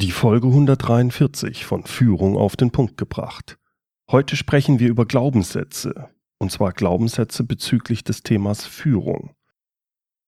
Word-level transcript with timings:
Die 0.00 0.12
Folge 0.12 0.46
143 0.46 1.64
von 1.64 1.82
Führung 1.82 2.36
auf 2.36 2.54
den 2.54 2.70
Punkt 2.70 2.96
gebracht. 2.96 3.58
Heute 4.08 4.36
sprechen 4.36 4.78
wir 4.78 4.88
über 4.90 5.06
Glaubenssätze, 5.06 6.08
und 6.38 6.52
zwar 6.52 6.70
Glaubenssätze 6.70 7.42
bezüglich 7.42 8.04
des 8.04 8.22
Themas 8.22 8.64
Führung. 8.64 9.34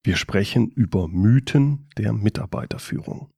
Wir 0.02 0.16
sprechen 0.16 0.70
über 0.70 1.06
Mythen 1.06 1.88
der 1.96 2.12
Mitarbeiterführung. 2.12 3.30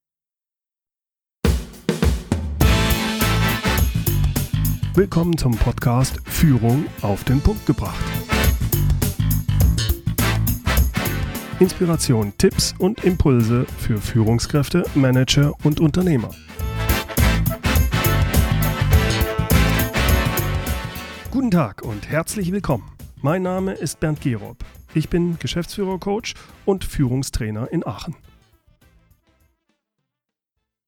Willkommen 4.94 5.37
zum 5.37 5.54
Podcast 5.58 6.19
Führung 6.24 6.87
auf 7.03 7.24
den 7.24 7.42
Punkt 7.42 7.67
gebracht. 7.67 8.03
Inspiration, 11.63 12.33
Tipps 12.38 12.74
und 12.81 13.04
Impulse 13.04 13.67
für 13.79 13.99
Führungskräfte, 13.99 14.83
Manager 14.97 15.54
und 15.62 15.79
Unternehmer. 15.79 16.30
Guten 21.30 21.52
Tag 21.52 21.83
und 21.83 22.09
herzlich 22.09 22.51
willkommen. 22.51 22.91
Mein 23.21 23.43
Name 23.43 23.75
ist 23.75 24.01
Bernd 24.01 24.21
Gerob. 24.23 24.57
Ich 24.93 25.09
bin 25.09 25.38
Geschäftsführer-Coach 25.38 26.35
und 26.65 26.85
Führungstrainer 26.85 27.71
in 27.71 27.87
Aachen. 27.87 28.16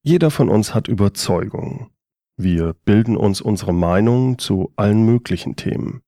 Jeder 0.03 0.29
von 0.29 0.49
uns 0.49 0.73
hat 0.73 0.89
Überzeugungen. 0.89 1.89
Wir 2.35 2.73
bilden 2.83 3.15
uns 3.15 3.39
unsere 3.39 3.73
Meinung 3.73 4.39
zu 4.39 4.73
allen 4.75 5.05
möglichen 5.05 5.55
Themen. 5.55 6.01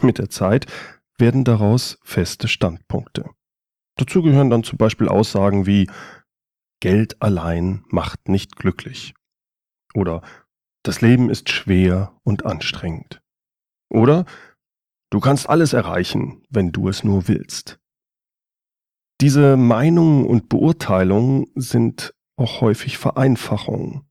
Mit 0.00 0.18
der 0.18 0.30
Zeit 0.30 0.66
werden 1.18 1.42
daraus 1.42 1.98
feste 2.04 2.46
Standpunkte. 2.46 3.30
Dazu 3.96 4.22
gehören 4.22 4.50
dann 4.50 4.64
zum 4.64 4.78
Beispiel 4.78 5.08
Aussagen 5.08 5.66
wie 5.66 5.88
Geld 6.80 7.22
allein 7.22 7.84
macht 7.88 8.28
nicht 8.28 8.56
glücklich. 8.56 9.14
Oder 9.94 10.22
das 10.82 11.00
Leben 11.00 11.30
ist 11.30 11.48
schwer 11.48 12.12
und 12.24 12.44
anstrengend. 12.44 13.22
Oder 13.88 14.26
du 15.10 15.20
kannst 15.20 15.48
alles 15.48 15.72
erreichen, 15.72 16.42
wenn 16.50 16.72
du 16.72 16.88
es 16.88 17.04
nur 17.04 17.28
willst. 17.28 17.78
Diese 19.20 19.56
Meinungen 19.56 20.26
und 20.26 20.48
Beurteilungen 20.48 21.46
sind 21.54 22.14
auch 22.36 22.60
häufig 22.60 22.98
Vereinfachungen. 22.98 24.02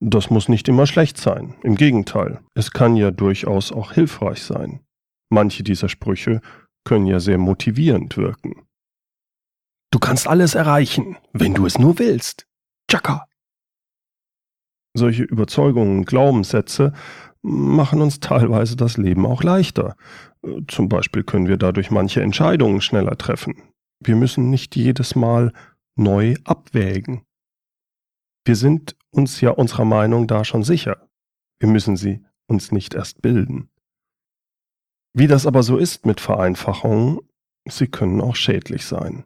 Das 0.00 0.30
muss 0.30 0.48
nicht 0.48 0.66
immer 0.68 0.86
schlecht 0.86 1.18
sein. 1.18 1.54
Im 1.62 1.76
Gegenteil, 1.76 2.40
es 2.54 2.70
kann 2.70 2.96
ja 2.96 3.10
durchaus 3.10 3.70
auch 3.70 3.92
hilfreich 3.92 4.42
sein. 4.42 4.80
Manche 5.30 5.62
dieser 5.62 5.88
Sprüche 5.88 6.40
können 6.84 7.06
ja 7.06 7.20
sehr 7.20 7.38
motivierend 7.38 8.16
wirken. 8.16 8.53
Du 9.94 10.00
kannst 10.00 10.26
alles 10.26 10.56
erreichen, 10.56 11.18
wenn 11.32 11.54
du 11.54 11.66
es 11.66 11.78
nur 11.78 12.00
willst. 12.00 12.48
Chaka. 12.90 13.28
Solche 14.92 15.22
Überzeugungen, 15.22 16.04
Glaubenssätze 16.04 16.92
machen 17.42 18.02
uns 18.02 18.18
teilweise 18.18 18.74
das 18.74 18.96
Leben 18.96 19.24
auch 19.24 19.44
leichter. 19.44 19.94
Zum 20.66 20.88
Beispiel 20.88 21.22
können 21.22 21.46
wir 21.46 21.58
dadurch 21.58 21.92
manche 21.92 22.22
Entscheidungen 22.22 22.80
schneller 22.80 23.16
treffen. 23.16 23.62
Wir 24.00 24.16
müssen 24.16 24.50
nicht 24.50 24.74
jedes 24.74 25.14
Mal 25.14 25.52
neu 25.94 26.34
abwägen. 26.42 27.22
Wir 28.44 28.56
sind 28.56 28.96
uns 29.10 29.40
ja 29.40 29.50
unserer 29.50 29.84
Meinung 29.84 30.26
da 30.26 30.44
schon 30.44 30.64
sicher. 30.64 31.08
Wir 31.60 31.68
müssen 31.68 31.96
sie 31.96 32.24
uns 32.48 32.72
nicht 32.72 32.94
erst 32.94 33.22
bilden. 33.22 33.70
Wie 35.12 35.28
das 35.28 35.46
aber 35.46 35.62
so 35.62 35.76
ist 35.76 36.04
mit 36.04 36.20
Vereinfachungen, 36.20 37.20
sie 37.68 37.86
können 37.86 38.20
auch 38.20 38.34
schädlich 38.34 38.86
sein 38.86 39.22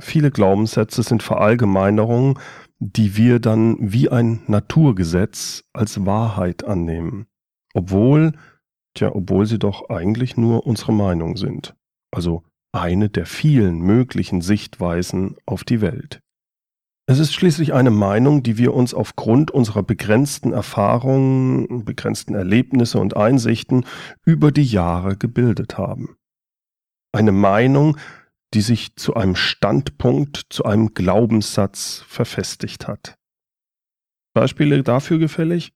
viele 0.00 0.30
Glaubenssätze 0.30 1.02
sind 1.02 1.22
Verallgemeinerungen, 1.22 2.38
die 2.78 3.16
wir 3.16 3.40
dann 3.40 3.76
wie 3.80 4.08
ein 4.08 4.42
Naturgesetz 4.46 5.64
als 5.72 6.06
Wahrheit 6.06 6.64
annehmen. 6.64 7.26
Obwohl, 7.74 8.32
tja, 8.94 9.14
obwohl 9.14 9.46
sie 9.46 9.58
doch 9.58 9.90
eigentlich 9.90 10.36
nur 10.36 10.66
unsere 10.66 10.92
Meinung 10.92 11.36
sind. 11.36 11.74
Also 12.10 12.42
eine 12.72 13.08
der 13.08 13.26
vielen 13.26 13.80
möglichen 13.80 14.40
Sichtweisen 14.40 15.36
auf 15.46 15.64
die 15.64 15.80
Welt. 15.80 16.20
Es 17.06 17.18
ist 17.18 17.34
schließlich 17.34 17.74
eine 17.74 17.90
Meinung, 17.90 18.44
die 18.44 18.56
wir 18.56 18.72
uns 18.72 18.94
aufgrund 18.94 19.50
unserer 19.50 19.82
begrenzten 19.82 20.52
Erfahrungen, 20.52 21.84
begrenzten 21.84 22.36
Erlebnisse 22.36 23.00
und 23.00 23.16
Einsichten 23.16 23.84
über 24.24 24.52
die 24.52 24.62
Jahre 24.64 25.16
gebildet 25.16 25.76
haben. 25.76 26.16
Eine 27.12 27.32
Meinung, 27.32 27.96
die 28.54 28.60
sich 28.60 28.96
zu 28.96 29.14
einem 29.14 29.36
Standpunkt, 29.36 30.46
zu 30.50 30.64
einem 30.64 30.94
Glaubenssatz 30.94 32.04
verfestigt 32.06 32.88
hat. 32.88 33.16
Beispiele 34.34 34.82
dafür 34.82 35.18
gefällig? 35.18 35.72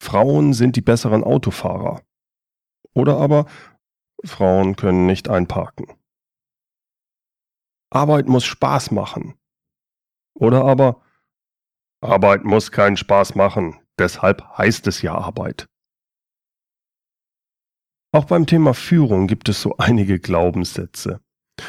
Frauen 0.00 0.52
sind 0.52 0.76
die 0.76 0.82
besseren 0.82 1.24
Autofahrer. 1.24 2.02
Oder 2.94 3.16
aber 3.18 3.46
Frauen 4.24 4.76
können 4.76 5.06
nicht 5.06 5.28
einparken. 5.28 5.86
Arbeit 7.90 8.26
muss 8.26 8.44
Spaß 8.44 8.90
machen. 8.90 9.34
Oder 10.34 10.64
aber 10.64 11.02
Arbeit 12.00 12.44
muss 12.44 12.70
keinen 12.70 12.98
Spaß 12.98 13.34
machen, 13.34 13.80
deshalb 13.98 14.46
heißt 14.58 14.86
es 14.88 15.00
ja 15.00 15.14
Arbeit. 15.14 15.66
Auch 18.12 18.26
beim 18.26 18.46
Thema 18.46 18.74
Führung 18.74 19.26
gibt 19.26 19.48
es 19.48 19.62
so 19.62 19.76
einige 19.78 20.20
Glaubenssätze. 20.20 21.23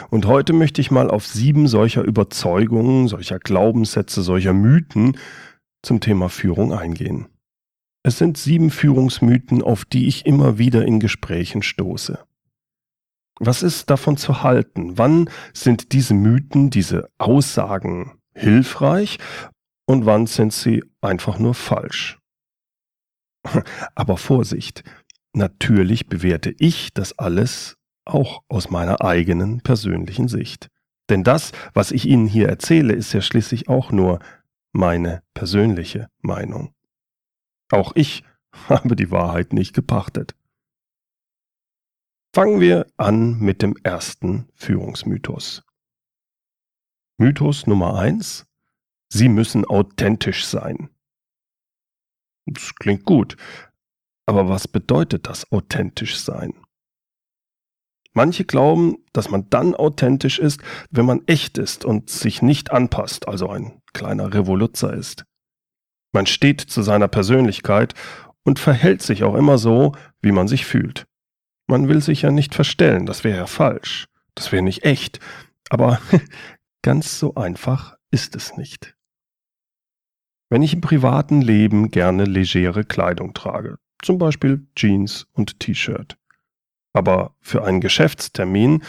Und 0.09 0.25
heute 0.25 0.53
möchte 0.53 0.81
ich 0.81 0.91
mal 0.91 1.09
auf 1.09 1.25
sieben 1.28 1.68
solcher 1.68 2.03
Überzeugungen, 2.03 3.07
solcher 3.07 3.40
Glaubenssätze, 3.40 4.22
solcher 4.22 4.53
Mythen 4.53 5.18
zum 5.84 6.00
Thema 6.00 6.29
Führung 6.29 6.73
eingehen. 6.73 7.28
Es 8.03 8.18
sind 8.18 8.38
sieben 8.38 8.69
Führungsmythen, 8.69 9.62
auf 9.62 9.85
die 9.85 10.07
ich 10.07 10.25
immer 10.25 10.57
wieder 10.57 10.85
in 10.85 11.00
Gesprächen 11.00 11.63
stoße. 11.63 12.19
Was 13.40 13.63
ist 13.63 13.90
davon 13.90 14.16
zu 14.18 14.44
halten? 14.44 14.97
Wann 14.97 15.29
sind 15.53 15.91
diese 15.91 16.13
Mythen, 16.13 16.69
diese 16.69 17.09
Aussagen 17.18 18.13
hilfreich 18.34 19.18
und 19.85 20.06
wann 20.06 20.28
sind 20.28 20.53
sie 20.53 20.84
einfach 21.01 21.40
nur 21.40 21.53
falsch? 21.53 22.19
Aber 23.95 24.18
Vorsicht, 24.18 24.84
natürlich 25.34 26.07
bewerte 26.07 26.56
ich 26.57 26.94
das 26.94 27.18
alles 27.19 27.78
auch 28.06 28.44
aus 28.48 28.70
meiner 28.70 29.02
eigenen 29.02 29.62
persönlichen 29.62 30.28
Sicht. 30.28 30.70
Denn 31.10 31.24
das, 31.24 31.52
was 31.74 31.92
ich 31.92 32.06
Ihnen 32.06 32.28
hier 32.28 32.50
erzähle, 32.50 32.94
ist 32.94 33.14
ja 33.14 33.22
schließlich 33.22 33.70
auch 33.70 33.92
nur 33.92 34.20
meine 34.72 35.24
persönliche 35.34 36.10
Meinung. 36.22 36.74
Auch 37.72 37.94
ich 37.96 38.24
habe 38.70 38.96
die 38.96 39.12
Wahrheit 39.12 39.54
nicht 39.54 39.74
gepachtet. 39.74 40.36
Fangen 42.34 42.60
wir 42.60 42.86
an 42.98 43.40
mit 43.40 43.62
dem 43.62 43.78
ersten 43.84 44.50
Führungsmythos. 44.56 45.64
Mythos 47.18 47.66
Nummer 47.66 47.98
eins: 47.98 48.46
Sie 49.08 49.30
müssen 49.30 49.64
authentisch 49.64 50.46
sein. 50.46 50.90
Das 52.46 52.76
klingt 52.76 53.06
gut, 53.06 53.38
aber 54.26 54.50
was 54.50 54.68
bedeutet 54.68 55.28
das 55.28 55.50
authentisch 55.52 56.18
sein? 56.18 56.54
Manche 58.16 58.46
glauben, 58.46 58.98
dass 59.12 59.30
man 59.30 59.50
dann 59.50 59.76
authentisch 59.76 60.40
ist, 60.40 60.62
wenn 60.90 61.06
man 61.06 61.22
echt 61.28 61.58
ist 61.58 61.84
und 61.84 62.09
sich 62.09 62.42
nicht 62.42 62.72
anpasst, 62.72 63.28
also 63.28 63.50
ein 63.50 63.81
kleiner 63.94 64.34
Revoluzzer 64.34 64.94
ist. 64.94 65.26
Man 66.14 66.25
steht 66.25 66.62
zu 66.62 66.81
seiner 66.81 67.09
Persönlichkeit 67.09 67.94
und 68.44 68.58
verhält 68.58 69.02
sich 69.02 69.25
auch 69.25 69.36
immer 69.36 69.58
so, 69.58 69.92
wie 70.22 70.31
man 70.31 70.48
sich 70.48 70.66
fühlt. 70.66 71.06
Man 71.68 71.90
will 71.90 72.02
sich 72.02 72.22
ja 72.22 72.31
nicht 72.31 72.56
verstellen, 72.56 73.06
das 73.06 73.25
wäre 73.25 73.38
ja 73.38 73.48
falsch, 73.48 74.06
das 74.34 74.54
wäre 74.54 74.64
nicht 74.64 74.86
echt, 74.86 75.20
aber 75.70 76.00
ganz 76.84 77.20
so 77.20 77.36
einfach 77.36 77.98
ist 78.12 78.34
es 78.38 78.56
nicht. 78.56 78.96
Wenn 80.50 80.62
ich 80.62 80.74
im 80.74 80.81
privaten 80.81 81.42
Leben 81.42 81.92
gerne 81.92 82.24
legere 82.24 82.86
Kleidung 82.86 83.34
trage, 83.34 83.78
zum 84.01 84.19
Beispiel 84.19 84.68
Jeans 84.75 85.28
und 85.34 85.60
T-Shirt, 85.60 86.18
aber 86.95 87.36
für 87.42 87.63
einen 87.65 87.81
Geschäftstermin 87.81 88.81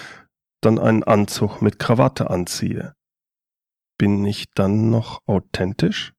dann 0.63 0.79
einen 0.79 1.03
Anzug 1.03 1.61
mit 1.61 1.79
Krawatte 1.81 2.31
anziehe, 2.31 2.95
bin 3.99 4.25
ich 4.25 4.47
dann 4.55 4.91
noch 4.91 5.23
authentisch? 5.27 6.13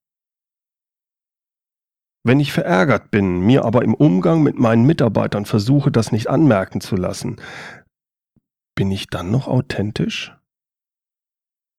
Wenn 2.26 2.42
ich 2.42 2.52
verärgert 2.52 3.10
bin, 3.10 3.40
mir 3.40 3.64
aber 3.64 3.84
im 3.84 3.94
Umgang 3.94 4.44
mit 4.44 4.60
meinen 4.60 4.86
Mitarbeitern 4.86 5.46
versuche, 5.46 5.90
das 5.90 6.12
nicht 6.12 6.30
anmerken 6.30 6.82
zu 6.82 6.98
lassen, 6.98 7.38
bin 8.76 8.92
ich 8.92 9.08
dann 9.08 9.32
noch 9.32 9.48
authentisch? 9.48 10.36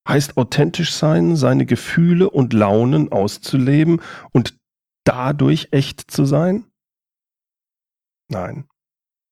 Heißt 0.08 0.38
authentisch 0.38 0.94
sein, 0.94 1.36
seine 1.36 1.66
Gefühle 1.66 2.30
und 2.30 2.54
Launen 2.54 3.12
auszuleben 3.12 4.00
und 4.32 4.56
dadurch 5.04 5.68
echt 5.72 6.10
zu 6.10 6.24
sein? 6.24 6.64
Nein. 8.30 8.68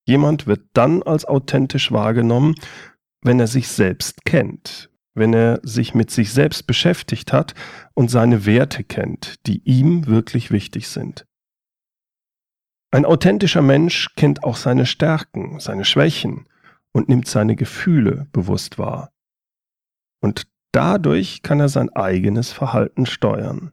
Jemand 0.07 0.47
wird 0.47 0.69
dann 0.73 1.03
als 1.03 1.25
authentisch 1.25 1.91
wahrgenommen, 1.91 2.55
wenn 3.23 3.41
er 3.41 3.49
sich 3.49 3.69
selbst 3.69 4.25
kennt, 4.25 4.89
wenn 5.15 5.35
er 5.35 5.61
sich 5.63 5.95
mit 5.95 6.11
sich 6.11 6.33
selbst 6.33 6.67
beschäftigt 6.67 7.33
hat 7.33 7.55
und 7.95 8.11
seine 8.11 8.47
Werte 8.47 8.85
kennt, 8.85 9.35
die 9.47 9.63
ihm 9.65 10.07
wirklich 10.07 10.51
wichtig 10.51 10.89
sind. 10.89 11.27
Ein 12.93 13.05
authentischer 13.05 13.63
Mensch 13.63 14.15
kennt 14.15 14.45
auch 14.45 14.57
seine 14.57 14.87
Stärken, 14.87 15.59
seine 15.59 15.85
Schwächen 15.85 16.49
und 16.93 17.09
nimmt 17.09 17.27
seine 17.27 17.57
Gefühle 17.57 18.29
bewusst 18.33 18.79
wahr. 18.79 19.13
Und 20.23 20.47
dadurch 20.73 21.43
kann 21.43 21.59
er 21.59 21.69
sein 21.69 21.91
eigenes 21.91 22.53
Verhalten 22.53 23.07
steuern. 23.07 23.73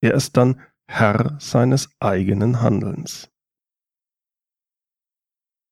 Er 0.00 0.14
ist 0.14 0.36
dann 0.36 0.60
Herr 0.88 1.36
seines 1.40 1.90
eigenen 1.98 2.62
Handelns. 2.62 3.30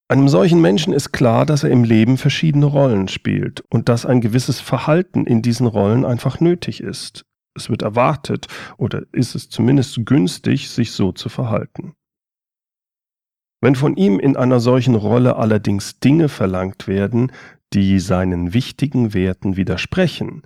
Einem 0.08 0.28
solchen 0.28 0.60
Menschen 0.60 0.92
ist 0.92 1.12
klar, 1.12 1.46
dass 1.46 1.64
er 1.64 1.70
im 1.70 1.82
Leben 1.82 2.18
verschiedene 2.18 2.66
Rollen 2.66 3.08
spielt 3.08 3.64
und 3.70 3.88
dass 3.88 4.04
ein 4.04 4.20
gewisses 4.20 4.60
Verhalten 4.60 5.26
in 5.26 5.40
diesen 5.40 5.66
Rollen 5.66 6.04
einfach 6.04 6.40
nötig 6.40 6.80
ist. 6.80 7.24
Es 7.56 7.70
wird 7.70 7.82
erwartet 7.82 8.48
oder 8.76 9.02
ist 9.12 9.34
es 9.34 9.48
zumindest 9.48 10.04
günstig, 10.04 10.68
sich 10.70 10.92
so 10.92 11.12
zu 11.12 11.28
verhalten. 11.28 11.94
Wenn 13.62 13.76
von 13.76 13.96
ihm 13.96 14.20
in 14.20 14.36
einer 14.36 14.60
solchen 14.60 14.94
Rolle 14.94 15.36
allerdings 15.36 15.98
Dinge 16.00 16.28
verlangt 16.28 16.86
werden, 16.86 17.32
die 17.72 17.98
seinen 17.98 18.52
wichtigen 18.52 19.14
Werten 19.14 19.56
widersprechen, 19.56 20.42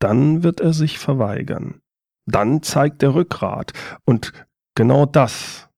dann 0.00 0.42
wird 0.42 0.60
er 0.60 0.72
sich 0.72 0.98
verweigern. 0.98 1.80
Dann 2.26 2.62
zeigt 2.62 3.04
er 3.04 3.14
Rückgrat. 3.14 3.72
Und 4.04 4.32
genau 4.74 5.06
das, 5.06 5.68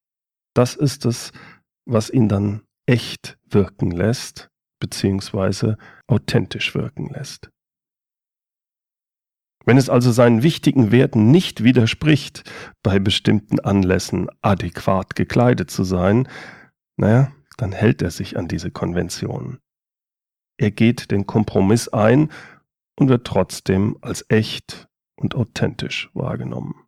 das 0.54 0.74
ist 0.74 1.04
es, 1.04 1.32
was 1.84 2.08
ihn 2.08 2.28
dann 2.28 2.62
echt 2.86 3.38
wirken 3.44 3.90
lässt, 3.90 4.50
beziehungsweise 4.80 5.76
authentisch 6.06 6.74
wirken 6.74 7.08
lässt. 7.08 7.50
Wenn 9.64 9.78
es 9.78 9.90
also 9.90 10.12
seinen 10.12 10.44
wichtigen 10.44 10.92
Werten 10.92 11.32
nicht 11.32 11.64
widerspricht, 11.64 12.48
bei 12.84 13.00
bestimmten 13.00 13.58
Anlässen 13.58 14.28
adäquat 14.40 15.16
gekleidet 15.16 15.72
zu 15.72 15.82
sein, 15.82 16.28
naja, 16.96 17.32
dann 17.56 17.72
hält 17.72 18.00
er 18.00 18.12
sich 18.12 18.38
an 18.38 18.46
diese 18.46 18.70
Konvention. 18.70 19.58
Er 20.56 20.70
geht 20.70 21.10
den 21.10 21.26
Kompromiss 21.26 21.88
ein 21.88 22.30
und 22.98 23.08
wird 23.08 23.26
trotzdem 23.26 23.98
als 24.02 24.24
echt 24.28 24.88
und 25.16 25.34
authentisch 25.34 26.10
wahrgenommen. 26.14 26.86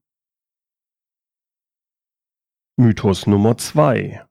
Mythos 2.77 3.27
Nummer 3.27 3.59
zwei: 3.59 4.25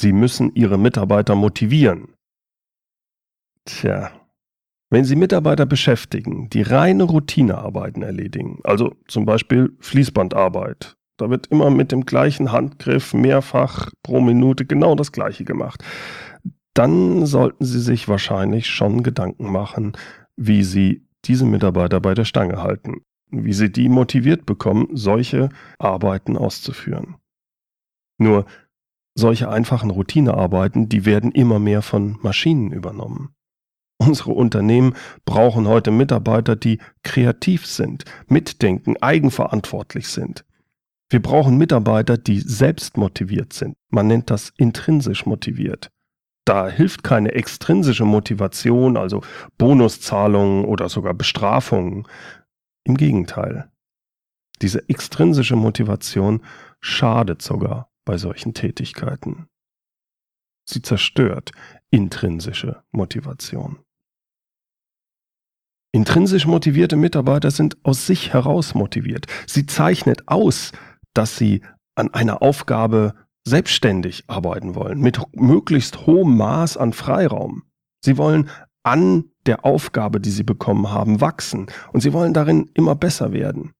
Sie 0.00 0.12
müssen 0.12 0.54
Ihre 0.54 0.78
Mitarbeiter 0.78 1.34
motivieren. 1.34 2.14
Tja, 3.64 4.10
wenn 4.90 5.04
Sie 5.04 5.16
Mitarbeiter 5.16 5.66
beschäftigen, 5.66 6.48
die 6.50 6.62
reine 6.62 7.04
Routinearbeiten 7.04 8.02
erledigen, 8.02 8.60
also 8.62 8.94
zum 9.08 9.24
Beispiel 9.24 9.76
Fließbandarbeit, 9.80 10.96
da 11.16 11.30
wird 11.30 11.46
immer 11.46 11.70
mit 11.70 11.92
dem 11.92 12.04
gleichen 12.04 12.52
Handgriff 12.52 13.14
mehrfach 13.14 13.90
pro 14.02 14.20
Minute 14.20 14.66
genau 14.66 14.94
das 14.94 15.12
gleiche 15.12 15.44
gemacht, 15.44 15.82
dann 16.74 17.24
sollten 17.24 17.64
Sie 17.64 17.80
sich 17.80 18.06
wahrscheinlich 18.06 18.66
schon 18.66 19.02
Gedanken 19.02 19.50
machen, 19.50 19.96
wie 20.36 20.62
Sie 20.62 21.06
diese 21.24 21.46
Mitarbeiter 21.46 22.00
bei 22.00 22.12
der 22.12 22.26
Stange 22.26 22.62
halten, 22.62 23.00
wie 23.30 23.54
Sie 23.54 23.72
die 23.72 23.88
motiviert 23.88 24.44
bekommen, 24.44 24.88
solche 24.92 25.48
Arbeiten 25.78 26.36
auszuführen. 26.36 27.16
Nur 28.18 28.46
solche 29.16 29.48
einfachen 29.48 29.90
Routinearbeiten, 29.90 30.88
die 30.88 31.04
werden 31.04 31.32
immer 31.32 31.58
mehr 31.58 31.82
von 31.82 32.18
Maschinen 32.22 32.70
übernommen. 32.70 33.34
Unsere 33.98 34.32
Unternehmen 34.32 34.94
brauchen 35.24 35.66
heute 35.66 35.90
Mitarbeiter, 35.90 36.54
die 36.54 36.78
kreativ 37.02 37.66
sind, 37.66 38.04
mitdenken, 38.28 38.96
eigenverantwortlich 38.98 40.08
sind. 40.08 40.44
Wir 41.08 41.22
brauchen 41.22 41.56
Mitarbeiter, 41.56 42.18
die 42.18 42.40
selbst 42.40 42.98
motiviert 42.98 43.52
sind. 43.52 43.74
Man 43.88 44.08
nennt 44.08 44.30
das 44.30 44.52
intrinsisch 44.58 45.24
motiviert. 45.24 45.90
Da 46.44 46.68
hilft 46.68 47.02
keine 47.04 47.32
extrinsische 47.32 48.04
Motivation, 48.04 48.96
also 48.96 49.22
Bonuszahlungen 49.56 50.64
oder 50.64 50.88
sogar 50.88 51.14
Bestrafungen. 51.14 52.06
Im 52.84 52.96
Gegenteil. 52.96 53.70
Diese 54.62 54.88
extrinsische 54.88 55.56
Motivation 55.56 56.42
schadet 56.80 57.42
sogar 57.42 57.90
bei 58.06 58.16
solchen 58.16 58.54
Tätigkeiten. 58.54 59.48
Sie 60.64 60.80
zerstört 60.80 61.52
intrinsische 61.90 62.82
Motivation. 62.92 63.78
Intrinsisch 65.92 66.46
motivierte 66.46 66.96
Mitarbeiter 66.96 67.50
sind 67.50 67.76
aus 67.82 68.06
sich 68.06 68.32
heraus 68.32 68.74
motiviert. 68.74 69.26
Sie 69.46 69.66
zeichnet 69.66 70.28
aus, 70.28 70.72
dass 71.14 71.36
sie 71.36 71.62
an 71.94 72.12
einer 72.12 72.42
Aufgabe 72.42 73.14
selbstständig 73.46 74.24
arbeiten 74.26 74.74
wollen, 74.74 75.00
mit 75.00 75.20
möglichst 75.34 76.06
hohem 76.06 76.36
Maß 76.36 76.76
an 76.76 76.92
Freiraum. 76.92 77.62
Sie 78.04 78.18
wollen 78.18 78.50
an 78.82 79.30
der 79.46 79.64
Aufgabe, 79.64 80.20
die 80.20 80.30
sie 80.30 80.42
bekommen 80.42 80.90
haben, 80.90 81.20
wachsen 81.20 81.66
und 81.92 82.00
sie 82.00 82.12
wollen 82.12 82.34
darin 82.34 82.70
immer 82.74 82.94
besser 82.94 83.32
werden. 83.32 83.72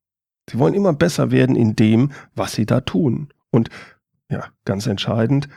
Sie 0.49 0.59
wollen 0.59 0.75
immer 0.75 0.93
besser 0.93 1.31
werden 1.31 1.57
in 1.57 1.77
dem, 1.77 2.13
was 2.35 2.53
sie 2.53 2.67
da 2.67 2.81
tun. 2.81 3.29
Und 3.51 3.69
ja, 4.31 4.49
ganz 4.65 4.87
entscheidend, 4.87 5.49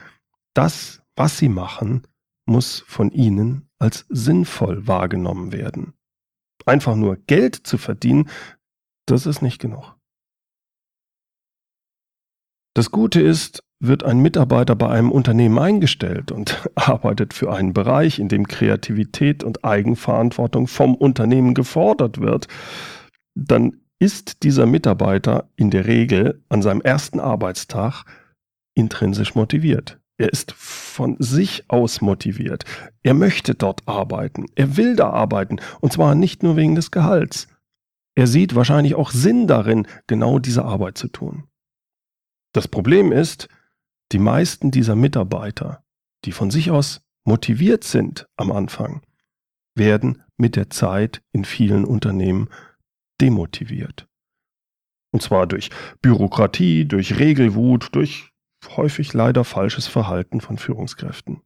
das, 0.54 1.02
was 1.16 1.38
sie 1.38 1.48
machen, 1.48 2.02
muss 2.46 2.80
von 2.86 3.10
ihnen 3.10 3.68
als 3.78 4.06
sinnvoll 4.08 4.86
wahrgenommen 4.86 5.52
werden. 5.52 5.94
Einfach 6.66 6.96
nur 6.96 7.16
Geld 7.16 7.56
zu 7.56 7.78
verdienen, 7.78 8.28
das 9.06 9.26
ist 9.26 9.42
nicht 9.42 9.60
genug. 9.60 9.96
Das 12.74 12.90
Gute 12.90 13.20
ist, 13.20 13.64
wird 13.80 14.04
ein 14.04 14.20
Mitarbeiter 14.20 14.76
bei 14.76 14.88
einem 14.88 15.10
Unternehmen 15.10 15.58
eingestellt 15.58 16.30
und 16.30 16.68
arbeitet 16.74 17.34
für 17.34 17.52
einen 17.52 17.72
Bereich, 17.72 18.18
in 18.18 18.28
dem 18.28 18.46
Kreativität 18.46 19.42
und 19.42 19.64
Eigenverantwortung 19.64 20.66
vom 20.66 20.94
Unternehmen 20.94 21.54
gefordert 21.54 22.20
wird, 22.20 22.46
dann 23.34 23.80
ist 23.98 24.42
dieser 24.42 24.66
Mitarbeiter 24.66 25.48
in 25.56 25.70
der 25.70 25.86
Regel 25.86 26.42
an 26.48 26.62
seinem 26.62 26.80
ersten 26.80 27.20
Arbeitstag 27.20 28.04
intrinsisch 28.74 29.34
motiviert. 29.34 30.00
Er 30.20 30.30
ist 30.30 30.52
von 30.52 31.16
sich 31.18 31.64
aus 31.68 32.02
motiviert. 32.02 32.64
Er 33.02 33.14
möchte 33.14 33.54
dort 33.54 33.88
arbeiten. 33.88 34.46
Er 34.54 34.76
will 34.76 34.94
da 34.94 35.10
arbeiten. 35.10 35.60
Und 35.80 35.94
zwar 35.94 36.14
nicht 36.14 36.42
nur 36.42 36.56
wegen 36.56 36.74
des 36.74 36.90
Gehalts. 36.90 37.48
Er 38.14 38.26
sieht 38.26 38.54
wahrscheinlich 38.54 38.96
auch 38.96 39.12
Sinn 39.12 39.46
darin, 39.46 39.86
genau 40.06 40.38
diese 40.38 40.64
Arbeit 40.64 40.98
zu 40.98 41.08
tun. 41.08 41.44
Das 42.52 42.68
Problem 42.68 43.12
ist, 43.12 43.48
die 44.12 44.18
meisten 44.18 44.70
dieser 44.70 44.94
Mitarbeiter, 44.94 45.84
die 46.26 46.32
von 46.32 46.50
sich 46.50 46.70
aus 46.70 47.00
motiviert 47.24 47.84
sind 47.84 48.28
am 48.36 48.52
Anfang, 48.52 49.02
werden 49.74 50.22
mit 50.36 50.56
der 50.56 50.68
Zeit 50.68 51.22
in 51.32 51.46
vielen 51.46 51.84
Unternehmen 51.84 52.50
demotiviert. 53.20 54.06
Und 55.12 55.22
zwar 55.22 55.46
durch 55.46 55.70
Bürokratie, 56.02 56.84
durch 56.86 57.18
Regelwut, 57.18 57.88
durch 57.92 58.29
häufig 58.76 59.12
leider 59.14 59.44
falsches 59.44 59.86
Verhalten 59.86 60.40
von 60.40 60.58
Führungskräften. 60.58 61.42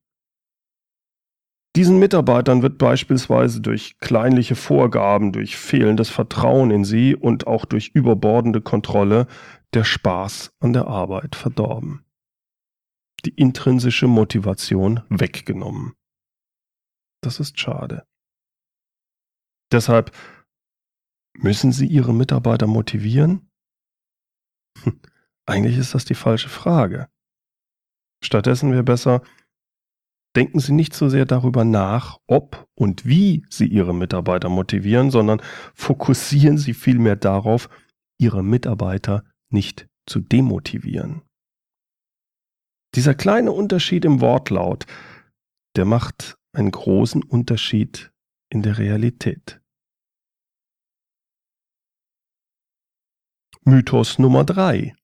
Diesen 1.77 1.99
Mitarbeitern 1.99 2.63
wird 2.63 2.79
beispielsweise 2.79 3.61
durch 3.61 3.99
kleinliche 3.99 4.55
Vorgaben, 4.55 5.33
durch 5.33 5.57
fehlendes 5.57 6.09
Vertrauen 6.09 6.71
in 6.71 6.85
sie 6.85 7.17
und 7.17 7.49
auch 7.49 7.65
durch 7.65 7.89
überbordende 7.89 8.61
Kontrolle 8.61 9.27
der 9.75 9.83
Spaß 9.83 10.55
an 10.61 10.73
der 10.73 10.87
Arbeit 10.87 11.35
verdorben. 11.35 12.05
Die 13.25 13.35
intrinsische 13.35 14.07
Motivation 14.07 15.03
weggenommen. 15.09 15.95
Das 17.23 17.41
ist 17.41 17.59
schade. 17.59 18.07
Deshalb 19.73 20.13
müssen 21.37 21.73
Sie 21.73 21.87
Ihre 21.87 22.15
Mitarbeiter 22.15 22.69
motivieren? 22.69 23.51
Eigentlich 25.47 25.77
ist 25.79 25.95
das 25.95 26.05
die 26.05 26.15
falsche 26.15 26.49
Frage. 26.49 27.09
Stattdessen 28.23 28.73
wäre 28.73 28.83
besser, 28.83 29.23
denken 30.37 30.59
Sie 30.61 30.73
nicht 30.73 30.95
so 30.95 31.09
sehr 31.09 31.27
darüber 31.27 31.65
nach, 31.65 32.19
ob 32.27 32.67
und 32.75 33.05
wie 33.07 33.45
Sie 33.51 33.67
Ihre 33.67 33.95
Mitarbeiter 33.95 34.49
motivieren, 34.49 35.11
sondern 35.11 35.43
fokussieren 35.75 36.59
Sie 36.59 36.75
vielmehr 36.75 37.17
darauf, 37.17 37.69
Ihre 38.19 38.43
Mitarbeiter 38.43 39.25
nicht 39.51 39.87
zu 40.07 40.21
demotivieren. 40.21 41.23
Dieser 42.95 43.15
kleine 43.15 43.53
Unterschied 43.53 44.05
im 44.05 44.21
Wortlaut, 44.21 44.87
der 45.77 45.85
macht 45.85 46.37
einen 46.53 46.71
großen 46.71 47.23
Unterschied 47.23 48.13
in 48.51 48.63
der 48.63 48.79
Realität. 48.79 49.61
Mythos 53.65 54.19
Nummer 54.19 54.45
drei: 54.45 54.95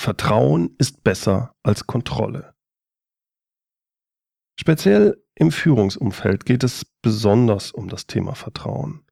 Vertrauen 0.00 0.74
ist 0.78 1.04
besser 1.04 1.54
als 1.62 1.86
Kontrolle. 1.86 2.54
Speziell 4.58 5.22
im 5.34 5.52
Führungsumfeld 5.52 6.46
geht 6.46 6.64
es 6.64 6.86
besonders 7.02 7.70
um 7.70 7.90
das 7.90 8.06
Thema 8.06 8.34
Vertrauen. 8.34 9.04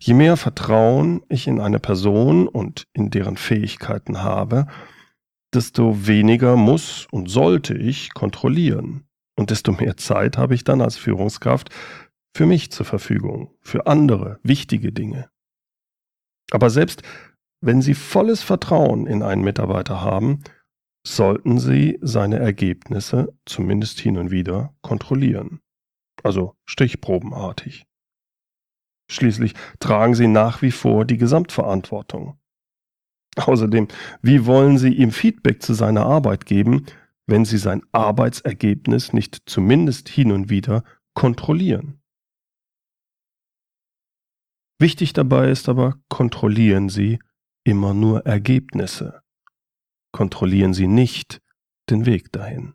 Je 0.00 0.14
mehr 0.14 0.36
Vertrauen 0.36 1.22
ich 1.28 1.46
in 1.46 1.60
eine 1.60 1.78
Person 1.78 2.48
und 2.48 2.88
in 2.92 3.10
deren 3.10 3.36
Fähigkeiten 3.36 4.24
habe, 4.24 4.66
desto 5.54 6.08
weniger 6.08 6.56
muss 6.56 7.06
und 7.12 7.30
sollte 7.30 7.74
ich 7.78 8.12
kontrollieren. 8.12 9.06
Und 9.36 9.50
desto 9.50 9.70
mehr 9.70 9.96
Zeit 9.96 10.38
habe 10.38 10.56
ich 10.56 10.64
dann 10.64 10.80
als 10.80 10.96
Führungskraft 10.96 11.70
für 12.36 12.46
mich 12.46 12.72
zur 12.72 12.84
Verfügung, 12.84 13.54
für 13.60 13.86
andere 13.86 14.40
wichtige 14.42 14.90
Dinge. 14.90 15.30
Aber 16.50 16.68
selbst 16.68 17.02
wenn 17.62 17.80
Sie 17.80 17.94
volles 17.94 18.42
Vertrauen 18.42 19.06
in 19.06 19.22
einen 19.22 19.42
Mitarbeiter 19.42 20.02
haben, 20.02 20.42
sollten 21.06 21.58
Sie 21.58 21.98
seine 22.02 22.38
Ergebnisse 22.38 23.34
zumindest 23.46 24.00
hin 24.00 24.18
und 24.18 24.30
wieder 24.30 24.74
kontrollieren. 24.82 25.60
Also 26.22 26.56
stichprobenartig. 26.66 27.86
Schließlich 29.10 29.54
tragen 29.78 30.14
Sie 30.14 30.26
nach 30.26 30.60
wie 30.62 30.72
vor 30.72 31.04
die 31.04 31.18
Gesamtverantwortung. 31.18 32.38
Außerdem, 33.36 33.88
wie 34.20 34.44
wollen 34.44 34.76
Sie 34.76 34.92
ihm 34.92 35.12
Feedback 35.12 35.62
zu 35.62 35.72
seiner 35.72 36.04
Arbeit 36.04 36.46
geben, 36.46 36.86
wenn 37.26 37.44
Sie 37.44 37.58
sein 37.58 37.82
Arbeitsergebnis 37.92 39.12
nicht 39.12 39.42
zumindest 39.46 40.08
hin 40.08 40.32
und 40.32 40.50
wieder 40.50 40.84
kontrollieren? 41.14 42.00
Wichtig 44.80 45.12
dabei 45.12 45.50
ist 45.50 45.68
aber, 45.68 46.00
kontrollieren 46.08 46.88
Sie 46.88 47.20
immer 47.64 47.94
nur 47.94 48.26
Ergebnisse. 48.26 49.22
Kontrollieren 50.12 50.74
Sie 50.74 50.86
nicht 50.86 51.40
den 51.90 52.06
Weg 52.06 52.32
dahin. 52.32 52.74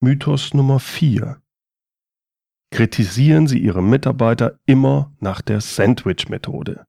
Mythos 0.00 0.54
Nummer 0.54 0.80
4. 0.80 1.40
Kritisieren 2.70 3.46
Sie 3.46 3.58
Ihre 3.58 3.82
Mitarbeiter 3.82 4.58
immer 4.66 5.14
nach 5.20 5.40
der 5.40 5.60
Sandwich-Methode. 5.60 6.84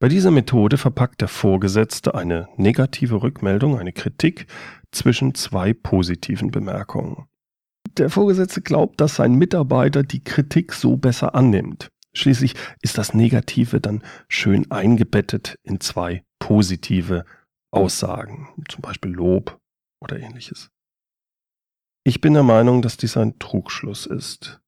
Bei 0.00 0.08
dieser 0.08 0.32
Methode 0.32 0.78
verpackt 0.78 1.20
der 1.20 1.28
Vorgesetzte 1.28 2.14
eine 2.16 2.48
negative 2.56 3.22
Rückmeldung, 3.22 3.78
eine 3.78 3.92
Kritik 3.92 4.46
zwischen 4.90 5.34
zwei 5.34 5.72
positiven 5.74 6.50
Bemerkungen. 6.50 7.28
Der 7.98 8.10
Vorgesetzte 8.10 8.62
glaubt, 8.62 9.00
dass 9.00 9.16
sein 9.16 9.34
Mitarbeiter 9.34 10.02
die 10.02 10.24
Kritik 10.24 10.72
so 10.72 10.96
besser 10.96 11.34
annimmt. 11.36 11.92
Schließlich 12.14 12.54
ist 12.82 12.98
das 12.98 13.14
Negative 13.14 13.80
dann 13.80 14.02
schön 14.28 14.70
eingebettet 14.70 15.58
in 15.62 15.80
zwei 15.80 16.24
positive 16.38 17.24
Aussagen, 17.70 18.48
zum 18.68 18.82
Beispiel 18.82 19.12
Lob 19.12 19.58
oder 20.00 20.18
ähnliches. 20.18 20.70
Ich 22.04 22.20
bin 22.20 22.34
der 22.34 22.42
Meinung, 22.42 22.82
dass 22.82 22.96
dies 22.96 23.16
ein 23.16 23.38
Trugschluss 23.38 24.06
ist. 24.06 24.60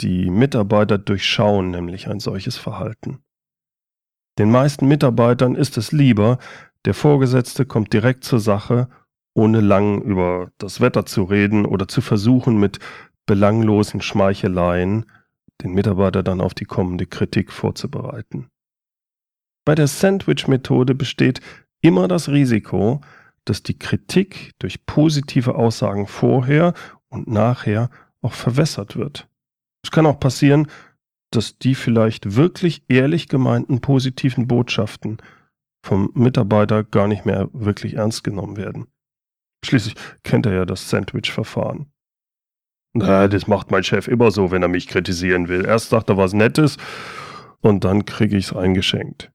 Die 0.00 0.30
Mitarbeiter 0.30 0.98
durchschauen 0.98 1.70
nämlich 1.70 2.08
ein 2.08 2.20
solches 2.20 2.56
Verhalten. 2.56 3.22
Den 4.38 4.50
meisten 4.50 4.88
Mitarbeitern 4.88 5.54
ist 5.54 5.76
es 5.76 5.92
lieber, 5.92 6.38
der 6.84 6.94
Vorgesetzte 6.94 7.66
kommt 7.66 7.92
direkt 7.92 8.24
zur 8.24 8.40
Sache, 8.40 8.88
ohne 9.34 9.60
lang 9.60 10.02
über 10.02 10.50
das 10.58 10.80
Wetter 10.80 11.06
zu 11.06 11.22
reden 11.22 11.64
oder 11.64 11.86
zu 11.86 12.00
versuchen, 12.00 12.58
mit 12.58 12.80
belanglosen 13.26 14.02
Schmeicheleien 14.02 15.06
den 15.62 15.72
Mitarbeiter 15.72 16.22
dann 16.22 16.40
auf 16.40 16.54
die 16.54 16.64
kommende 16.64 17.06
Kritik 17.06 17.52
vorzubereiten. 17.52 18.48
Bei 19.64 19.74
der 19.74 19.86
Sandwich-Methode 19.86 20.94
besteht 20.94 21.40
immer 21.80 22.08
das 22.08 22.28
Risiko, 22.28 23.00
dass 23.44 23.62
die 23.62 23.78
Kritik 23.78 24.52
durch 24.58 24.86
positive 24.86 25.54
Aussagen 25.54 26.06
vorher 26.06 26.74
und 27.08 27.28
nachher 27.28 27.90
auch 28.22 28.32
verwässert 28.32 28.96
wird. 28.96 29.28
Es 29.84 29.90
kann 29.90 30.06
auch 30.06 30.18
passieren, 30.20 30.68
dass 31.30 31.58
die 31.58 31.74
vielleicht 31.74 32.36
wirklich 32.36 32.84
ehrlich 32.88 33.28
gemeinten 33.28 33.80
positiven 33.80 34.46
Botschaften 34.46 35.18
vom 35.84 36.10
Mitarbeiter 36.14 36.84
gar 36.84 37.08
nicht 37.08 37.24
mehr 37.24 37.48
wirklich 37.52 37.94
ernst 37.94 38.22
genommen 38.22 38.56
werden. 38.56 38.86
Schließlich 39.64 39.94
kennt 40.22 40.46
er 40.46 40.52
ja 40.52 40.64
das 40.64 40.88
Sandwich-Verfahren. 40.90 41.91
Na, 42.94 43.26
das 43.28 43.46
macht 43.46 43.70
mein 43.70 43.84
Chef 43.84 44.06
immer 44.06 44.30
so, 44.30 44.50
wenn 44.50 44.62
er 44.62 44.68
mich 44.68 44.86
kritisieren 44.86 45.48
will. 45.48 45.64
Erst 45.64 45.88
sagt 45.88 46.10
er 46.10 46.16
was 46.16 46.34
Nettes 46.34 46.76
und 47.60 47.84
dann 47.84 48.04
kriege 48.04 48.36
ich 48.36 48.46
es 48.46 48.56
eingeschenkt. 48.56 49.32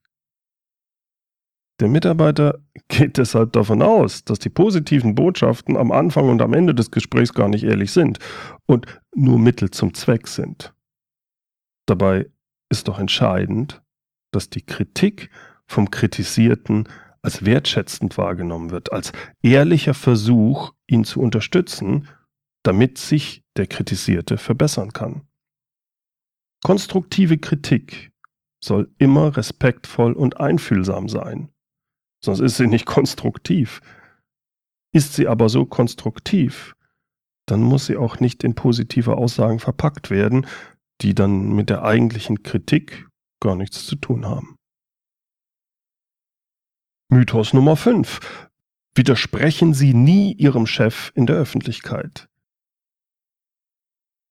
Der 1.79 1.87
Mitarbeiter 1.87 2.59
geht 2.87 3.17
deshalb 3.17 3.53
davon 3.53 3.81
aus, 3.81 4.23
dass 4.23 4.39
die 4.39 4.49
positiven 4.49 5.15
Botschaften 5.15 5.77
am 5.77 5.91
Anfang 5.91 6.29
und 6.29 6.41
am 6.41 6.53
Ende 6.53 6.73
des 6.73 6.91
Gesprächs 6.91 7.33
gar 7.33 7.49
nicht 7.49 7.63
ehrlich 7.63 7.91
sind 7.91 8.19
und 8.65 8.85
nur 9.15 9.37
Mittel 9.37 9.69
zum 9.71 9.93
Zweck 9.93 10.27
sind. 10.27 10.73
Dabei 11.85 12.29
ist 12.69 12.87
doch 12.87 12.99
entscheidend, 12.99 13.81
dass 14.31 14.49
die 14.49 14.65
Kritik 14.65 15.29
vom 15.67 15.91
Kritisierten 15.91 16.89
als 17.21 17.45
wertschätzend 17.45 18.17
wahrgenommen 18.17 18.71
wird, 18.71 18.91
als 18.91 19.11
ehrlicher 19.41 19.93
Versuch, 19.93 20.73
ihn 20.87 21.03
zu 21.03 21.21
unterstützen, 21.21 22.07
damit 22.63 22.97
sich 22.97 23.43
der 23.55 23.67
Kritisierte 23.67 24.37
verbessern 24.37 24.93
kann. 24.93 25.27
Konstruktive 26.63 27.37
Kritik 27.37 28.11
soll 28.63 28.91
immer 28.97 29.37
respektvoll 29.37 30.13
und 30.13 30.39
einfühlsam 30.39 31.07
sein, 31.07 31.49
sonst 32.23 32.39
ist 32.39 32.57
sie 32.57 32.67
nicht 32.67 32.85
konstruktiv. 32.87 33.81
Ist 34.93 35.13
sie 35.13 35.27
aber 35.27 35.49
so 35.49 35.65
konstruktiv, 35.65 36.75
dann 37.45 37.61
muss 37.61 37.85
sie 37.85 37.97
auch 37.97 38.19
nicht 38.19 38.43
in 38.43 38.55
positive 38.55 39.17
Aussagen 39.17 39.59
verpackt 39.59 40.09
werden, 40.09 40.47
die 41.01 41.13
dann 41.13 41.53
mit 41.53 41.69
der 41.69 41.83
eigentlichen 41.83 42.43
Kritik 42.43 43.07
gar 43.39 43.55
nichts 43.55 43.85
zu 43.85 43.95
tun 43.95 44.25
haben. 44.25 44.55
Mythos 47.09 47.53
Nummer 47.53 47.75
5. 47.75 48.49
Widersprechen 48.95 49.73
Sie 49.73 49.93
nie 49.93 50.33
Ihrem 50.33 50.65
Chef 50.65 51.11
in 51.15 51.25
der 51.25 51.37
Öffentlichkeit. 51.37 52.27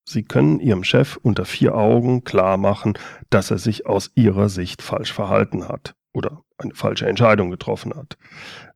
Sie 0.09 0.23
können 0.23 0.61
Ihrem 0.61 0.85
Chef 0.85 1.17
unter 1.17 1.45
vier 1.45 1.75
Augen 1.75 2.23
klar 2.23 2.57
machen, 2.57 2.97
dass 3.29 3.51
er 3.51 3.59
sich 3.59 3.87
aus 3.87 4.13
Ihrer 4.15 4.49
Sicht 4.49 4.81
falsch 4.81 5.13
verhalten 5.13 5.69
hat 5.69 5.97
oder 6.13 6.45
eine 6.59 6.75
falsche 6.75 7.07
Entscheidung 7.07 7.51
getroffen 7.51 7.95
hat. 7.95 8.17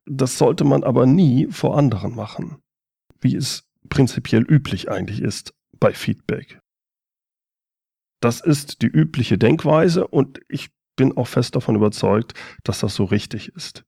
Das 0.05 0.37
sollte 0.37 0.65
man 0.65 0.83
aber 0.83 1.05
nie 1.05 1.47
vor 1.47 1.77
anderen 1.77 2.15
machen, 2.15 2.61
wie 3.21 3.35
es 3.35 3.63
prinzipiell 3.89 4.43
üblich 4.43 4.91
eigentlich 4.91 5.21
ist 5.21 5.53
bei 5.79 5.93
Feedback. 5.93 6.59
Das 8.21 8.41
ist 8.41 8.81
die 8.81 8.87
übliche 8.87 9.37
Denkweise 9.37 10.05
und 10.07 10.41
ich 10.49 10.69
bin 10.95 11.17
auch 11.17 11.27
fest 11.27 11.55
davon 11.55 11.75
überzeugt, 11.75 12.33
dass 12.63 12.79
das 12.79 12.93
so 12.93 13.05
richtig 13.05 13.55
ist. 13.55 13.83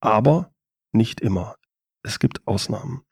Aber 0.00 0.52
nicht 0.92 1.20
immer. 1.20 1.56
Es 2.02 2.20
gibt 2.20 2.46
Ausnahmen. 2.46 3.02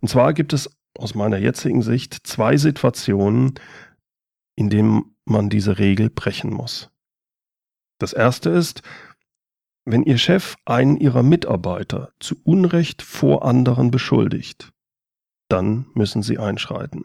Und 0.00 0.08
zwar 0.08 0.32
gibt 0.32 0.52
es 0.52 0.70
aus 0.98 1.14
meiner 1.14 1.38
jetzigen 1.38 1.82
Sicht 1.82 2.26
zwei 2.26 2.56
Situationen, 2.56 3.54
in 4.56 4.70
denen 4.70 5.16
man 5.24 5.50
diese 5.50 5.78
Regel 5.78 6.10
brechen 6.10 6.52
muss. 6.52 6.90
Das 7.98 8.12
erste 8.12 8.50
ist, 8.50 8.82
wenn 9.84 10.02
Ihr 10.02 10.18
Chef 10.18 10.56
einen 10.64 10.96
Ihrer 10.96 11.22
Mitarbeiter 11.22 12.12
zu 12.18 12.36
Unrecht 12.44 13.02
vor 13.02 13.44
anderen 13.44 13.90
beschuldigt, 13.90 14.72
dann 15.48 15.86
müssen 15.94 16.22
Sie 16.22 16.38
einschreiten. 16.38 17.04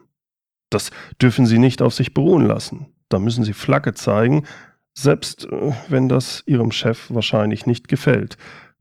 Das 0.70 0.90
dürfen 1.20 1.46
Sie 1.46 1.58
nicht 1.58 1.82
auf 1.82 1.94
sich 1.94 2.14
beruhen 2.14 2.46
lassen. 2.46 2.94
Da 3.08 3.18
müssen 3.18 3.44
Sie 3.44 3.52
Flagge 3.52 3.92
zeigen, 3.92 4.46
selbst 4.94 5.46
äh, 5.46 5.72
wenn 5.88 6.08
das 6.08 6.42
Ihrem 6.46 6.72
Chef 6.72 7.10
wahrscheinlich 7.10 7.66
nicht 7.66 7.88
gefällt, 7.88 8.38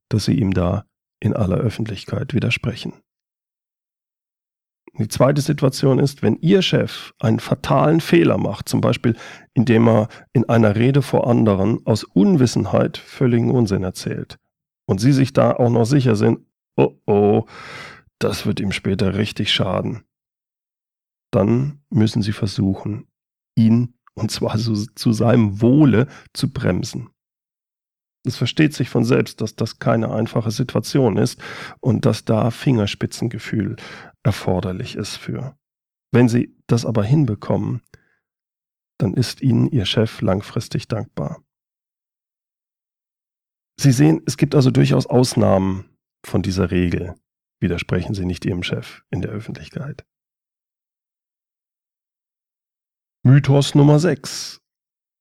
dass 0.08 0.26
Sie 0.26 0.40
ihm 0.40 0.54
da 0.54 0.86
in 1.20 1.36
aller 1.36 1.58
Öffentlichkeit 1.58 2.34
widersprechen. 2.34 2.94
Die 5.00 5.08
zweite 5.08 5.42
Situation 5.42 5.98
ist, 5.98 6.22
wenn 6.22 6.36
Ihr 6.42 6.62
Chef 6.62 7.14
einen 7.20 7.40
fatalen 7.40 8.02
Fehler 8.02 8.38
macht, 8.38 8.70
zum 8.70 8.82
Beispiel 8.82 9.16
indem 9.54 9.88
er 9.88 10.10
in 10.34 10.48
einer 10.48 10.76
Rede 10.76 11.02
vor 11.02 11.28
anderen 11.28 11.86
aus 11.86 12.04
Unwissenheit 12.04 12.98
völligen 12.98 13.52
Unsinn 13.52 13.84
erzählt 13.84 14.38
und 14.86 15.00
Sie 15.00 15.14
sich 15.14 15.34
da 15.34 15.54
auch 15.54 15.70
noch 15.70 15.86
sicher 15.86 16.16
sind, 16.16 16.40
oh 16.76 16.94
oh, 17.08 17.46
das 18.20 18.46
wird 18.46 18.60
ihm 18.60 18.72
später 18.72 19.16
richtig 19.16 19.52
schaden 19.52 20.04
dann 21.32 21.82
müssen 21.90 22.22
sie 22.22 22.32
versuchen, 22.32 23.08
ihn, 23.56 23.96
und 24.14 24.32
zwar 24.32 24.58
so, 24.58 24.74
zu 24.74 25.14
seinem 25.14 25.62
Wohle, 25.62 26.08
zu 26.34 26.52
bremsen. 26.52 27.10
Es 28.26 28.36
versteht 28.36 28.74
sich 28.74 28.90
von 28.90 29.06
selbst, 29.06 29.40
dass 29.40 29.56
das 29.56 29.80
keine 29.80 30.12
einfache 30.12 30.52
Situation 30.52 31.18
ist 31.18 31.42
und 31.80 32.06
dass 32.06 32.26
da 32.26 32.52
Fingerspitzengefühl 32.52 33.78
erforderlich 34.24 34.96
ist 34.96 35.18
für. 35.18 35.58
Wenn 36.12 36.28
Sie 36.28 36.56
das 36.68 36.86
aber 36.86 37.04
hinbekommen, 37.04 37.82
dann 38.98 39.14
ist 39.14 39.42
Ihnen 39.42 39.70
Ihr 39.70 39.86
Chef 39.86 40.22
langfristig 40.22 40.88
dankbar. 40.88 41.44
Sie 43.80 43.92
sehen, 43.92 44.22
es 44.26 44.36
gibt 44.36 44.56
also 44.56 44.72
durchaus 44.72 45.08
Ausnahmen 45.08 45.98
von 46.26 46.42
dieser 46.42 46.70
Regel. 46.70 47.16
Widersprechen 47.62 48.14
Sie 48.14 48.26
nicht 48.26 48.46
Ihrem 48.46 48.64
Chef 48.64 49.04
in 49.10 49.22
der 49.22 49.32
Öffentlichkeit. 49.32 50.06
Mythos 53.24 53.76
Nummer 53.76 54.00
6. 54.00 54.62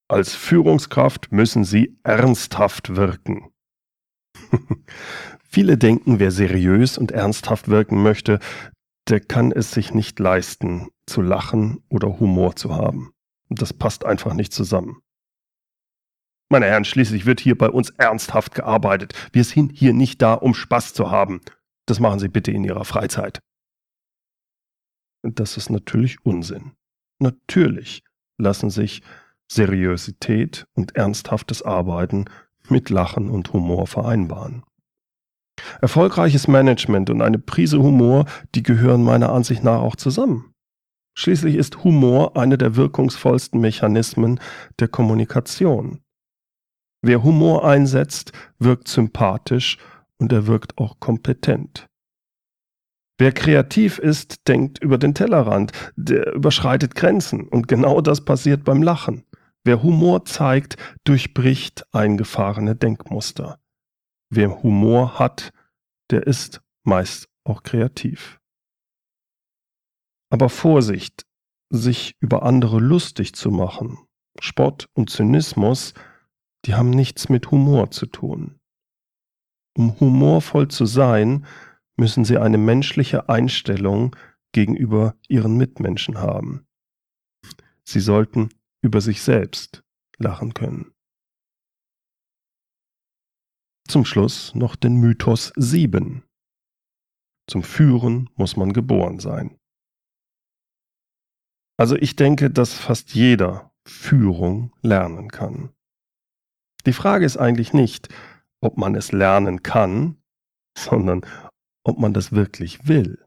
Als 0.09 0.35
Führungskraft 0.35 1.31
müssen 1.31 1.65
Sie 1.65 1.99
ernsthaft 2.03 2.97
wirken. 2.97 3.53
Viele 5.45 5.79
denken, 5.79 6.19
wer 6.19 6.31
seriös 6.31 6.99
und 6.99 7.11
ernsthaft 7.13 7.69
wirken 7.69 8.03
möchte, 8.03 8.39
der 9.09 9.21
kann 9.21 9.53
es 9.53 9.71
sich 9.71 9.95
nicht 9.95 10.19
leisten, 10.19 10.89
zu 11.07 11.23
lachen 11.23 11.83
oder 11.89 12.21
Humor 12.21 12.57
zu 12.57 12.75
haben. 12.75 13.13
Das 13.49 13.73
passt 13.73 14.05
einfach 14.05 14.35
nicht 14.35 14.53
zusammen. 14.53 15.01
Meine 16.51 16.67
Herren, 16.67 16.85
schließlich 16.85 17.27
wird 17.27 17.41
hier 17.41 17.57
bei 17.57 17.69
uns 17.69 17.91
ernsthaft 17.91 18.55
gearbeitet. 18.55 19.15
Wir 19.33 19.45
sind 19.45 19.73
hier 19.73 19.93
nicht 19.93 20.23
da, 20.23 20.35
um 20.35 20.55
Spaß 20.55 20.95
zu 20.95 21.11
haben. 21.11 21.41
Das 21.87 22.01
machen 22.01 22.19
Sie 22.19 22.29
bitte 22.29 22.53
in 22.53 22.65
Ihrer 22.65 22.85
Freizeit. 22.85 23.41
Das 25.23 25.57
ist 25.57 25.71
natürlich 25.71 26.25
Unsinn. 26.25 26.73
Natürlich 27.19 28.03
lassen 28.39 28.71
sich 28.71 29.03
Seriosität 29.51 30.67
und 30.75 30.97
ernsthaftes 30.97 31.63
Arbeiten 31.63 32.27
mit 32.69 32.91
Lachen 32.91 33.31
und 33.31 33.53
Humor 33.53 33.87
vereinbaren. 33.87 34.63
Erfolgreiches 35.81 36.49
Management 36.49 37.11
und 37.11 37.23
eine 37.23 37.39
Prise 37.39 37.83
Humor, 37.83 38.27
die 38.55 38.63
gehören 38.63 39.03
meiner 39.03 39.33
Ansicht 39.33 39.65
nach 39.65 39.81
auch 39.81 39.97
zusammen. 39.97 40.55
Schließlich 41.15 41.57
ist 41.57 41.83
Humor 41.83 42.37
einer 42.37 42.57
der 42.57 42.77
wirkungsvollsten 42.77 43.61
Mechanismen 43.61 44.39
der 44.79 44.89
Kommunikation. 44.89 46.01
Wer 47.03 47.23
Humor 47.23 47.65
einsetzt, 47.65 48.33
wirkt 48.59 48.89
sympathisch 48.89 49.79
und 50.19 50.33
er 50.33 50.47
wirkt 50.47 50.79
auch 50.79 51.01
kompetent. 51.01 51.89
Wer 53.19 53.33
kreativ 53.33 53.99
ist, 53.99 54.47
denkt 54.47 54.81
über 54.81 54.97
den 54.97 55.15
Tellerrand, 55.15 55.73
der 55.97 56.35
überschreitet 56.35 56.95
Grenzen 56.95 57.49
und 57.49 57.67
genau 57.67 58.01
das 58.01 58.25
passiert 58.25 58.63
beim 58.63 58.83
Lachen. 58.83 59.25
Wer 59.65 59.83
Humor 59.83 60.25
zeigt, 60.25 60.77
durchbricht 61.05 61.85
eingefahrene 61.93 62.77
Denkmuster. 62.77 63.59
Wer 64.31 64.63
Humor 64.63 65.19
hat, 65.19 65.53
der 66.11 66.27
ist 66.27 66.61
meist 66.85 67.29
auch 67.45 67.63
kreativ. 67.63 68.41
Aber 70.31 70.49
Vorsicht, 70.49 71.25
sich 71.71 72.15
über 72.21 72.43
andere 72.43 72.79
lustig 72.79 73.35
zu 73.35 73.51
machen. 73.51 73.99
Spott 74.41 74.89
und 74.95 75.11
Zynismus, 75.11 75.95
die 76.65 76.75
haben 76.75 76.91
nichts 76.91 77.29
mit 77.29 77.51
Humor 77.51 77.91
zu 77.91 78.07
tun. 78.07 78.59
Um 79.77 79.99
humorvoll 80.01 80.69
zu 80.69 80.87
sein, 80.87 81.47
müssen 81.97 82.25
sie 82.25 82.39
eine 82.39 82.59
menschliche 82.59 83.29
Einstellung 83.29 84.17
gegenüber 84.53 85.15
ihren 85.29 85.57
Mitmenschen 85.57 86.19
haben. 86.19 86.67
Sie 87.85 88.01
sollten 88.01 88.51
über 88.83 89.01
sich 89.01 89.23
selbst 89.23 89.83
lachen 90.19 90.55
können. 90.55 90.93
Zum 93.89 94.05
Schluss 94.05 94.55
noch 94.55 94.77
den 94.77 94.97
Mythos 94.97 95.51
7. 95.57 96.23
Zum 97.49 97.63
Führen 97.63 98.29
muss 98.37 98.55
man 98.55 98.75
geboren 98.75 99.19
sein. 99.19 99.59
Also 101.79 101.97
ich 101.97 102.15
denke, 102.15 102.51
dass 102.51 102.75
fast 102.75 103.15
jeder 103.15 103.73
Führung 103.87 104.75
lernen 104.83 105.29
kann. 105.29 105.71
Die 106.85 106.93
Frage 106.93 107.25
ist 107.25 107.39
eigentlich 107.39 107.73
nicht, 107.73 108.11
ob 108.61 108.77
man 108.77 108.95
es 108.95 109.13
lernen 109.13 109.63
kann, 109.63 110.19
sondern 110.77 111.23
ob 111.83 111.99
man 111.99 112.13
das 112.13 112.33
wirklich 112.33 112.89
will. 112.89 113.25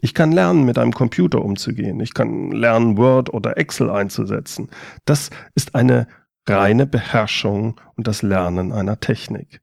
Ich 0.00 0.12
kann 0.12 0.32
lernen, 0.32 0.64
mit 0.64 0.76
einem 0.76 0.92
Computer 0.92 1.40
umzugehen. 1.40 2.00
Ich 2.00 2.14
kann 2.14 2.50
lernen, 2.50 2.96
Word 2.96 3.32
oder 3.32 3.56
Excel 3.58 3.90
einzusetzen. 3.90 4.70
Das 5.04 5.30
ist 5.54 5.76
eine 5.76 6.08
reine 6.48 6.86
Beherrschung 6.86 7.80
und 7.96 8.06
das 8.06 8.22
Lernen 8.22 8.72
einer 8.72 9.00
Technik. 9.00 9.60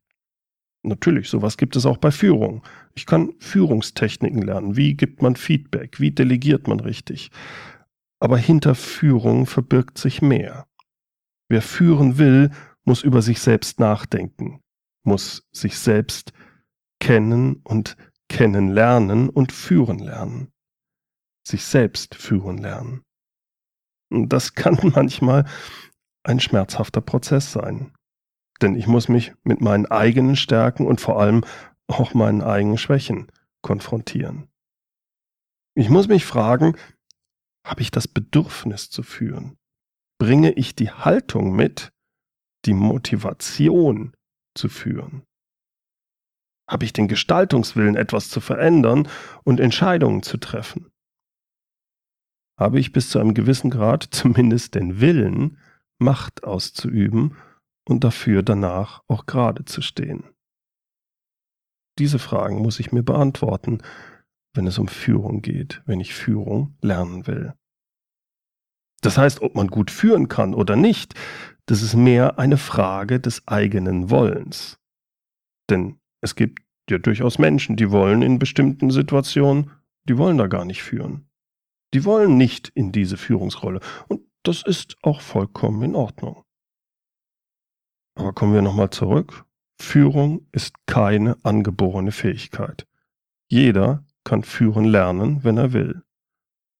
Natürlich, 0.82 1.30
sowas 1.30 1.56
gibt 1.56 1.76
es 1.76 1.86
auch 1.86 1.96
bei 1.96 2.10
Führung. 2.10 2.62
Ich 2.94 3.06
kann 3.06 3.32
Führungstechniken 3.38 4.42
lernen. 4.42 4.76
Wie 4.76 4.94
gibt 4.94 5.22
man 5.22 5.34
Feedback? 5.34 5.98
Wie 5.98 6.10
delegiert 6.10 6.68
man 6.68 6.80
richtig? 6.80 7.30
Aber 8.20 8.36
hinter 8.36 8.74
Führung 8.74 9.46
verbirgt 9.46 9.96
sich 9.96 10.20
mehr. 10.20 10.66
Wer 11.48 11.62
führen 11.62 12.18
will, 12.18 12.50
muss 12.84 13.02
über 13.02 13.22
sich 13.22 13.40
selbst 13.40 13.80
nachdenken, 13.80 14.60
muss 15.04 15.48
sich 15.52 15.78
selbst 15.78 16.32
kennen 17.00 17.56
und 17.64 17.96
kennenlernen 18.28 19.30
und 19.30 19.52
führen 19.52 19.98
lernen. 19.98 20.52
Sich 21.46 21.64
selbst 21.64 22.14
führen 22.14 22.58
lernen. 22.58 23.02
Und 24.10 24.28
das 24.30 24.54
kann 24.54 24.78
manchmal 24.94 25.46
ein 26.24 26.40
schmerzhafter 26.40 27.00
Prozess 27.00 27.52
sein. 27.52 27.92
Denn 28.60 28.74
ich 28.74 28.86
muss 28.86 29.08
mich 29.08 29.32
mit 29.44 29.60
meinen 29.60 29.86
eigenen 29.86 30.36
Stärken 30.36 30.86
und 30.86 31.00
vor 31.00 31.20
allem 31.20 31.44
auch 31.86 32.14
meinen 32.14 32.42
eigenen 32.42 32.78
Schwächen 32.78 33.30
konfrontieren. 33.62 34.48
Ich 35.76 35.90
muss 35.90 36.08
mich 36.08 36.24
fragen, 36.24 36.76
habe 37.66 37.82
ich 37.82 37.90
das 37.90 38.06
Bedürfnis 38.06 38.90
zu 38.90 39.02
führen? 39.02 39.58
Bringe 40.18 40.52
ich 40.52 40.74
die 40.74 40.90
Haltung 40.90 41.54
mit, 41.56 41.92
die 42.64 42.74
Motivation 42.74 44.14
zu 44.54 44.68
führen? 44.68 45.24
Habe 46.68 46.84
ich 46.84 46.92
den 46.92 47.08
Gestaltungswillen, 47.08 47.96
etwas 47.96 48.30
zu 48.30 48.40
verändern 48.40 49.08
und 49.42 49.60
Entscheidungen 49.60 50.22
zu 50.22 50.38
treffen? 50.38 50.90
Habe 52.58 52.78
ich 52.78 52.92
bis 52.92 53.10
zu 53.10 53.18
einem 53.18 53.34
gewissen 53.34 53.70
Grad 53.70 54.04
zumindest 54.10 54.74
den 54.74 55.00
Willen, 55.00 55.58
Macht 55.98 56.44
auszuüben 56.44 57.36
und 57.88 58.04
dafür 58.04 58.42
danach 58.42 59.02
auch 59.08 59.26
gerade 59.26 59.64
zu 59.64 59.82
stehen? 59.82 60.24
Diese 61.98 62.18
Fragen 62.18 62.60
muss 62.60 62.80
ich 62.80 62.92
mir 62.92 63.02
beantworten, 63.02 63.82
wenn 64.54 64.66
es 64.66 64.78
um 64.78 64.88
Führung 64.88 65.42
geht, 65.42 65.82
wenn 65.86 66.00
ich 66.00 66.14
Führung 66.14 66.76
lernen 66.80 67.26
will. 67.26 67.54
Das 69.00 69.18
heißt, 69.18 69.42
ob 69.42 69.54
man 69.54 69.68
gut 69.68 69.90
führen 69.90 70.28
kann 70.28 70.54
oder 70.54 70.76
nicht, 70.76 71.14
das 71.66 71.82
ist 71.82 71.94
mehr 71.94 72.38
eine 72.38 72.56
Frage 72.56 73.20
des 73.20 73.46
eigenen 73.46 74.10
Wollens. 74.10 74.78
Denn 75.70 76.00
es 76.20 76.34
gibt 76.34 76.62
ja 76.90 76.98
durchaus 76.98 77.38
Menschen, 77.38 77.76
die 77.76 77.90
wollen 77.90 78.22
in 78.22 78.38
bestimmten 78.38 78.90
Situationen, 78.90 79.70
die 80.08 80.18
wollen 80.18 80.38
da 80.38 80.46
gar 80.46 80.64
nicht 80.64 80.82
führen. 80.82 81.28
Die 81.92 82.04
wollen 82.04 82.36
nicht 82.36 82.70
in 82.74 82.92
diese 82.92 83.16
Führungsrolle. 83.16 83.80
Und 84.08 84.22
das 84.44 84.62
ist 84.62 84.96
auch 85.02 85.20
vollkommen 85.20 85.82
in 85.82 85.94
Ordnung. 85.96 86.44
Aber 88.16 88.32
kommen 88.32 88.54
wir 88.54 88.62
nochmal 88.62 88.90
zurück. 88.90 89.44
Führung 89.80 90.46
ist 90.52 90.74
keine 90.86 91.36
angeborene 91.44 92.12
Fähigkeit. 92.12 92.86
Jeder 93.48 94.04
kann 94.22 94.42
führen 94.42 94.84
lernen, 94.84 95.42
wenn 95.42 95.58
er 95.58 95.72
will. 95.72 96.02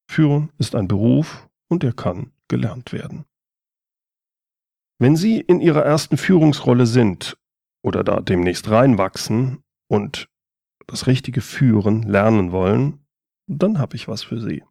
Führen 0.09 0.51
ist 0.57 0.75
ein 0.75 0.87
Beruf 0.87 1.49
und 1.67 1.83
er 1.83 1.93
kann 1.93 2.31
gelernt 2.47 2.93
werden. 2.93 3.25
Wenn 4.97 5.17
Sie 5.17 5.41
in 5.41 5.59
Ihrer 5.59 5.83
ersten 5.83 6.17
Führungsrolle 6.17 6.85
sind 6.85 7.37
oder 7.83 8.03
da 8.03 8.21
demnächst 8.21 8.69
reinwachsen 8.69 9.63
und 9.87 10.29
das 10.87 11.07
richtige 11.07 11.41
Führen 11.41 12.03
lernen 12.03 12.51
wollen, 12.51 13.05
dann 13.47 13.79
habe 13.79 13.95
ich 13.95 14.07
was 14.07 14.23
für 14.23 14.39
Sie. 14.39 14.63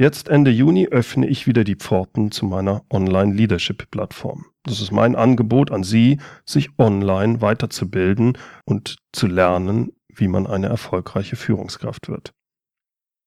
Jetzt 0.00 0.30
Ende 0.30 0.50
Juni 0.50 0.88
öffne 0.88 1.26
ich 1.26 1.46
wieder 1.46 1.62
die 1.62 1.76
Pforten 1.76 2.30
zu 2.30 2.46
meiner 2.46 2.86
Online-Leadership-Plattform. 2.88 4.46
Das 4.62 4.80
ist 4.80 4.92
mein 4.92 5.14
Angebot 5.14 5.70
an 5.70 5.84
Sie, 5.84 6.18
sich 6.46 6.70
online 6.78 7.42
weiterzubilden 7.42 8.38
und 8.64 8.96
zu 9.12 9.26
lernen, 9.26 9.92
wie 10.08 10.28
man 10.28 10.46
eine 10.46 10.68
erfolgreiche 10.68 11.36
Führungskraft 11.36 12.08
wird. 12.08 12.32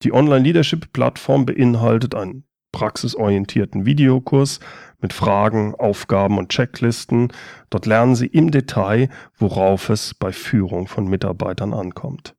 Die 0.02 0.14
Online-Leadership-Plattform 0.14 1.46
beinhaltet 1.46 2.16
einen 2.16 2.48
praxisorientierten 2.72 3.86
Videokurs 3.86 4.60
mit 5.00 5.14
Fragen, 5.14 5.76
Aufgaben 5.76 6.40
und 6.40 6.50
Checklisten. 6.50 7.32
Dort 7.70 7.86
lernen 7.86 8.16
Sie 8.16 8.26
im 8.26 8.50
Detail, 8.50 9.10
worauf 9.38 9.90
es 9.90 10.16
bei 10.16 10.32
Führung 10.32 10.88
von 10.88 11.06
Mitarbeitern 11.08 11.72
ankommt. 11.72 12.34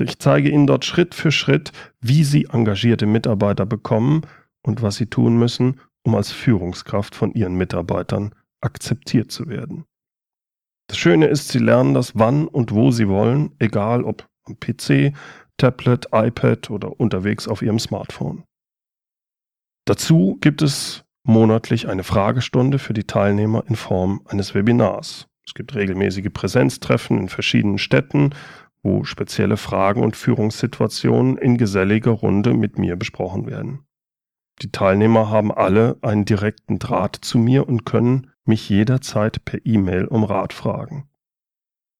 Ich 0.00 0.18
zeige 0.18 0.50
Ihnen 0.50 0.66
dort 0.66 0.84
Schritt 0.84 1.14
für 1.14 1.32
Schritt, 1.32 1.72
wie 2.00 2.24
Sie 2.24 2.46
engagierte 2.46 3.06
Mitarbeiter 3.06 3.66
bekommen 3.66 4.22
und 4.62 4.82
was 4.82 4.96
Sie 4.96 5.06
tun 5.06 5.38
müssen, 5.38 5.80
um 6.04 6.14
als 6.14 6.30
Führungskraft 6.30 7.14
von 7.14 7.32
Ihren 7.32 7.54
Mitarbeitern 7.54 8.34
akzeptiert 8.60 9.30
zu 9.32 9.48
werden. 9.48 9.84
Das 10.88 10.98
Schöne 10.98 11.26
ist, 11.26 11.48
Sie 11.48 11.58
lernen 11.58 11.94
das 11.94 12.12
wann 12.14 12.48
und 12.48 12.72
wo 12.72 12.90
Sie 12.90 13.08
wollen, 13.08 13.54
egal 13.58 14.04
ob 14.04 14.26
am 14.44 14.58
PC, 14.58 15.12
Tablet, 15.58 16.06
iPad 16.12 16.70
oder 16.70 16.98
unterwegs 16.98 17.48
auf 17.48 17.62
Ihrem 17.62 17.78
Smartphone. 17.78 18.44
Dazu 19.86 20.38
gibt 20.40 20.62
es 20.62 21.04
monatlich 21.24 21.88
eine 21.88 22.04
Fragestunde 22.04 22.78
für 22.78 22.94
die 22.94 23.04
Teilnehmer 23.04 23.64
in 23.68 23.76
Form 23.76 24.22
eines 24.26 24.54
Webinars. 24.54 25.26
Es 25.46 25.54
gibt 25.54 25.74
regelmäßige 25.74 26.28
Präsenztreffen 26.32 27.18
in 27.18 27.28
verschiedenen 27.28 27.78
Städten, 27.78 28.34
wo 28.88 29.04
spezielle 29.04 29.58
Fragen 29.58 30.02
und 30.02 30.16
Führungssituationen 30.16 31.36
in 31.36 31.58
geselliger 31.58 32.12
Runde 32.12 32.54
mit 32.54 32.78
mir 32.78 32.96
besprochen 32.96 33.46
werden. 33.46 33.84
Die 34.62 34.72
Teilnehmer 34.72 35.28
haben 35.28 35.52
alle 35.52 35.98
einen 36.00 36.24
direkten 36.24 36.78
Draht 36.78 37.16
zu 37.20 37.38
mir 37.38 37.68
und 37.68 37.84
können 37.84 38.30
mich 38.44 38.68
jederzeit 38.68 39.44
per 39.44 39.60
E-Mail 39.64 40.06
um 40.06 40.24
Rat 40.24 40.52
fragen. 40.52 41.08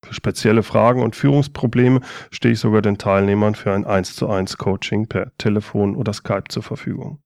Für 0.05 0.15
spezielle 0.15 0.63
Fragen 0.63 1.03
und 1.03 1.15
Führungsprobleme 1.15 2.01
stehe 2.31 2.55
ich 2.55 2.61
sogar 2.61 2.81
den 2.81 2.99
Teilnehmern 2.99 3.55
für 3.55 3.73
ein 3.75 3.85
1 3.85 4.17
zu 4.17 4.29
1 4.29 4.57
Coaching 4.57 5.09
per 5.09 5.37
Telefon 5.37 5.95
oder 5.95 6.13
Skype 6.13 6.45
zur 6.49 6.63
Verfügung. 6.63 7.21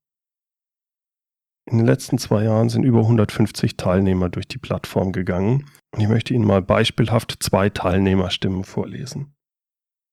In 1.70 1.78
den 1.78 1.86
letzten 1.86 2.18
zwei 2.18 2.42
Jahren 2.44 2.68
sind 2.68 2.82
über 2.82 3.00
150 3.00 3.76
Teilnehmer 3.76 4.28
durch 4.28 4.48
die 4.48 4.58
Plattform 4.58 5.12
gegangen 5.12 5.66
und 5.94 6.00
ich 6.00 6.08
möchte 6.08 6.34
Ihnen 6.34 6.46
mal 6.46 6.62
beispielhaft 6.62 7.36
zwei 7.40 7.70
Teilnehmerstimmen 7.70 8.64
vorlesen. 8.64 9.36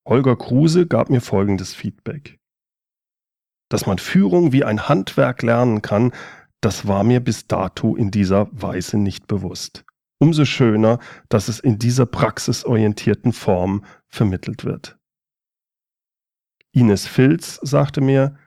Holger 0.08 0.36
Kruse 0.36 0.88
gab 0.88 1.10
mir 1.10 1.22
folgendes 1.22 1.74
Feedback. 1.74 2.40
Dass 3.70 3.86
man 3.86 4.00
Führung 4.00 4.52
wie 4.52 4.64
ein 4.64 4.90
Handwerk 4.90 5.44
lernen 5.44 5.82
kann, 5.82 6.12
das 6.62 6.88
war 6.88 7.04
mir 7.04 7.20
bis 7.20 7.48
dato 7.48 7.96
in 7.96 8.12
dieser 8.12 8.48
Weise 8.52 8.98
nicht 8.98 9.28
bewusst. 9.28 9.86
Umso 10.20 10.44
schöner, 10.44 11.00
dass 11.30 11.48
es 11.48 11.60
in 11.60 11.80
dieser 11.80 12.06
praxisorientierten 12.06 13.32
Form 13.32 13.86
vermittelt 14.08 14.66
wird. 14.66 14.98
Ines 16.72 17.08
Filz 17.08 17.60
sagte 17.62 18.02
mir, 18.02 18.38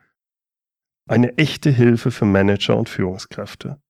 eine 1.09 1.37
echte 1.37 1.69
Hilfe 1.69 2.11
für 2.11 2.25
Manager 2.25 2.77
und 2.77 2.89
Führungskräfte. 2.89 3.81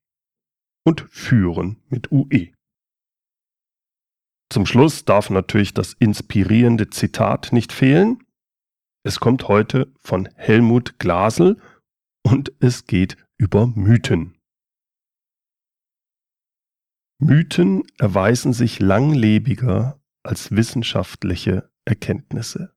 und 0.85 1.01
führen 1.09 1.83
mit 1.89 2.09
UE. 2.11 2.53
Zum 4.49 4.65
Schluss 4.65 5.03
darf 5.03 5.29
natürlich 5.29 5.73
das 5.73 5.93
inspirierende 5.93 6.89
Zitat 6.89 7.51
nicht 7.51 7.73
fehlen. 7.73 8.23
Es 9.03 9.19
kommt 9.19 9.47
heute 9.49 9.93
von 9.99 10.29
Helmut 10.35 10.99
Glasel 10.99 11.59
und 12.23 12.53
es 12.59 12.85
geht 12.85 13.17
über 13.37 13.67
Mythen. 13.67 14.37
Mythen 17.19 17.83
erweisen 17.97 18.53
sich 18.53 18.79
langlebiger 18.79 19.99
als 20.23 20.51
wissenschaftliche 20.51 21.69
Erkenntnisse. 21.85 22.73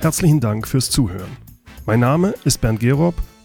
Herzlichen 0.00 0.40
Dank 0.40 0.66
fürs 0.66 0.90
Zuhören. 0.90 1.36
Mein 1.84 2.00
Name 2.00 2.34
ist 2.44 2.60
Bernd 2.60 2.80
Gerob 2.80 3.14